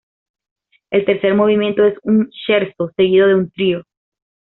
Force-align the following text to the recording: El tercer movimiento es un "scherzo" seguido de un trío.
El 0.89 1.05
tercer 1.05 1.35
movimiento 1.35 1.85
es 1.85 1.93
un 2.01 2.27
"scherzo" 2.33 2.91
seguido 2.97 3.27
de 3.27 3.35
un 3.35 3.51
trío. 3.51 3.83